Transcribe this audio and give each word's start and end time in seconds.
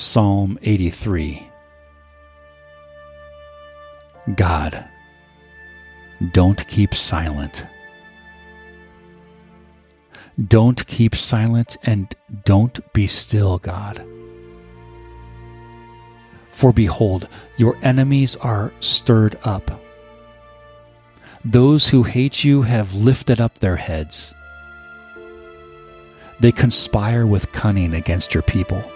Psalm 0.00 0.60
83 0.62 1.50
God, 4.36 4.88
don't 6.32 6.68
keep 6.68 6.94
silent. 6.94 7.64
Don't 10.46 10.86
keep 10.86 11.16
silent 11.16 11.78
and 11.82 12.14
don't 12.44 12.92
be 12.92 13.08
still, 13.08 13.58
God. 13.58 14.06
For 16.52 16.72
behold, 16.72 17.28
your 17.56 17.76
enemies 17.82 18.36
are 18.36 18.72
stirred 18.78 19.36
up. 19.42 19.80
Those 21.44 21.88
who 21.88 22.04
hate 22.04 22.44
you 22.44 22.62
have 22.62 22.94
lifted 22.94 23.40
up 23.40 23.58
their 23.58 23.74
heads. 23.74 24.32
They 26.38 26.52
conspire 26.52 27.26
with 27.26 27.50
cunning 27.50 27.94
against 27.94 28.32
your 28.32 28.44
people. 28.44 28.88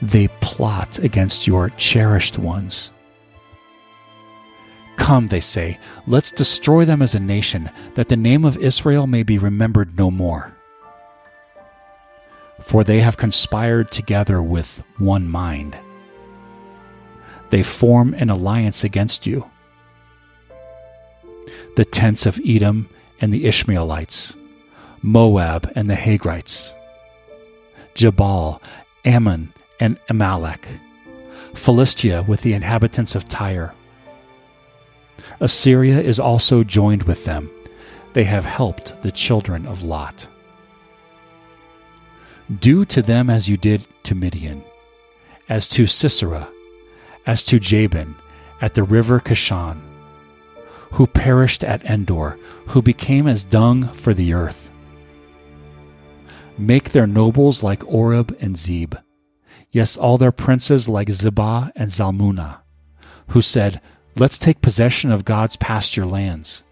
They 0.00 0.28
plot 0.40 0.98
against 0.98 1.46
your 1.46 1.70
cherished 1.70 2.38
ones. 2.38 2.92
Come, 4.96 5.28
they 5.28 5.40
say, 5.40 5.78
let's 6.06 6.30
destroy 6.30 6.84
them 6.84 7.02
as 7.02 7.14
a 7.14 7.20
nation, 7.20 7.70
that 7.94 8.08
the 8.08 8.16
name 8.16 8.44
of 8.44 8.56
Israel 8.58 9.06
may 9.06 9.22
be 9.22 9.38
remembered 9.38 9.96
no 9.96 10.10
more. 10.10 10.54
For 12.60 12.84
they 12.84 13.00
have 13.00 13.16
conspired 13.16 13.90
together 13.90 14.42
with 14.42 14.82
one 14.98 15.28
mind. 15.28 15.78
They 17.50 17.62
form 17.62 18.14
an 18.14 18.28
alliance 18.28 18.84
against 18.84 19.26
you. 19.26 19.48
The 21.76 21.84
tents 21.84 22.26
of 22.26 22.40
Edom 22.44 22.88
and 23.20 23.32
the 23.32 23.46
Ishmaelites, 23.46 24.36
Moab 25.00 25.72
and 25.74 25.88
the 25.88 25.94
Hagrites, 25.94 26.74
Gebal, 27.94 28.60
Ammon, 29.04 29.54
and 29.80 29.98
Amalek, 30.08 30.66
Philistia 31.54 32.22
with 32.22 32.42
the 32.42 32.52
inhabitants 32.52 33.14
of 33.14 33.28
Tyre. 33.28 33.74
Assyria 35.40 36.00
is 36.00 36.18
also 36.20 36.64
joined 36.64 37.04
with 37.04 37.24
them. 37.24 37.50
They 38.12 38.24
have 38.24 38.44
helped 38.44 39.00
the 39.02 39.12
children 39.12 39.66
of 39.66 39.82
Lot. 39.82 40.28
Do 42.60 42.84
to 42.86 43.02
them 43.02 43.28
as 43.28 43.48
you 43.48 43.56
did 43.56 43.86
to 44.04 44.14
Midian, 44.14 44.64
as 45.48 45.68
to 45.68 45.86
Sisera, 45.86 46.48
as 47.26 47.44
to 47.44 47.58
Jabin 47.58 48.16
at 48.60 48.74
the 48.74 48.82
river 48.82 49.20
Kishon, 49.20 49.80
who 50.92 51.06
perished 51.06 51.62
at 51.62 51.84
Endor, 51.84 52.38
who 52.68 52.80
became 52.80 53.26
as 53.28 53.44
dung 53.44 53.92
for 53.92 54.14
the 54.14 54.32
earth. 54.32 54.70
Make 56.56 56.90
their 56.90 57.06
nobles 57.06 57.62
like 57.62 57.86
Oreb 57.86 58.36
and 58.40 58.56
Zeeb, 58.56 59.00
yes, 59.70 59.96
all 59.96 60.18
their 60.18 60.32
princes 60.32 60.88
like 60.88 61.08
Zebah 61.08 61.72
and 61.76 61.90
Zalmunna, 61.90 62.60
who 63.28 63.42
said, 63.42 63.80
Let's 64.16 64.38
take 64.38 64.62
possession 64.62 65.12
of 65.12 65.24
God's 65.24 65.56
pasture 65.56 66.06
lands. 66.06 66.64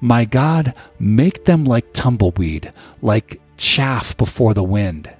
My 0.00 0.24
God, 0.24 0.74
make 0.98 1.44
them 1.44 1.64
like 1.64 1.92
tumbleweed, 1.92 2.72
like 3.02 3.40
chaff 3.56 4.16
before 4.16 4.54
the 4.54 4.64
wind. 4.64 5.12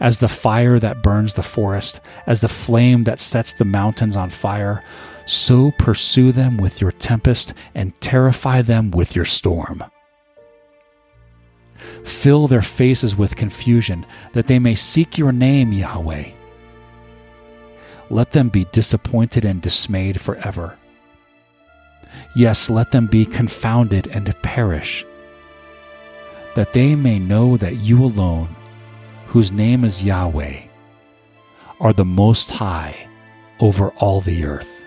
As 0.00 0.18
the 0.18 0.28
fire 0.28 0.78
that 0.78 1.02
burns 1.02 1.34
the 1.34 1.42
forest, 1.42 2.00
as 2.26 2.40
the 2.40 2.48
flame 2.48 3.04
that 3.04 3.20
sets 3.20 3.52
the 3.52 3.64
mountains 3.64 4.16
on 4.16 4.30
fire, 4.30 4.82
so 5.24 5.70
pursue 5.78 6.32
them 6.32 6.56
with 6.56 6.80
your 6.80 6.92
tempest 6.92 7.54
and 7.74 7.98
terrify 8.00 8.62
them 8.62 8.90
with 8.90 9.14
your 9.14 9.24
storm. 9.24 9.84
Fill 12.04 12.48
their 12.48 12.62
faces 12.62 13.16
with 13.16 13.36
confusion, 13.36 14.06
that 14.32 14.46
they 14.46 14.58
may 14.58 14.74
seek 14.74 15.18
your 15.18 15.32
name, 15.32 15.72
Yahweh. 15.72 16.30
Let 18.10 18.32
them 18.32 18.48
be 18.48 18.64
disappointed 18.72 19.44
and 19.44 19.60
dismayed 19.60 20.20
forever. 20.20 20.76
Yes, 22.34 22.70
let 22.70 22.90
them 22.90 23.06
be 23.06 23.26
confounded 23.26 24.06
and 24.08 24.34
perish, 24.42 25.04
that 26.54 26.72
they 26.72 26.94
may 26.94 27.18
know 27.18 27.56
that 27.56 27.76
you 27.76 28.02
alone, 28.02 28.54
whose 29.26 29.52
name 29.52 29.84
is 29.84 30.04
Yahweh, 30.04 30.62
are 31.80 31.92
the 31.92 32.04
Most 32.04 32.50
High 32.50 33.08
over 33.60 33.90
all 33.92 34.20
the 34.20 34.44
earth. 34.44 34.84